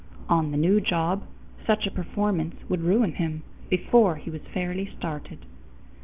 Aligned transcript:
On 0.27 0.49
the 0.49 0.57
new 0.57 0.81
job, 0.81 1.25
such 1.63 1.85
a 1.85 1.91
performance 1.91 2.55
would 2.67 2.81
ruin 2.81 3.11
him 3.13 3.43
before 3.69 4.15
he 4.15 4.31
was 4.31 4.41
fairly 4.51 4.87
started. 4.97 5.45